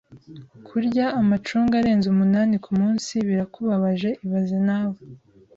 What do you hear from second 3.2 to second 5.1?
birakubabaje ibaze nawe